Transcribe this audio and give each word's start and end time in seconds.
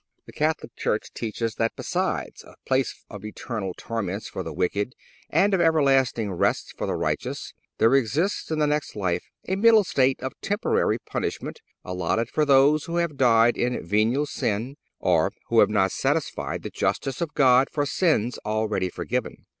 The 0.25 0.31
Catholic 0.33 0.75
Church 0.75 1.13
teaches 1.13 1.53
that, 1.59 1.73
besides 1.75 2.43
a 2.43 2.55
place 2.65 3.05
of 3.07 3.23
eternal 3.23 3.75
torments 3.77 4.27
for 4.27 4.41
the 4.41 4.51
wicked 4.51 4.95
and 5.29 5.53
of 5.53 5.61
everlasting 5.61 6.31
rest 6.31 6.73
for 6.75 6.87
the 6.87 6.95
righteous, 6.95 7.53
there 7.77 7.93
exists 7.93 8.49
in 8.49 8.57
the 8.57 8.65
next 8.65 8.95
life 8.95 9.29
a 9.47 9.55
middle 9.55 9.83
state 9.83 10.19
of 10.23 10.31
temporary 10.41 10.97
punishment, 10.97 11.61
allotted 11.85 12.31
for 12.31 12.45
those 12.45 12.85
who 12.85 12.95
have 12.95 13.15
died 13.15 13.57
in 13.57 13.85
venial 13.85 14.25
sin, 14.25 14.75
or 14.99 15.33
who 15.49 15.59
have 15.59 15.69
not 15.69 15.91
satisfied 15.91 16.63
the 16.63 16.71
justice 16.71 17.21
of 17.21 17.35
God 17.35 17.67
for 17.69 17.85
sins 17.85 18.39
already 18.43 18.89
forgiven. 18.89 19.45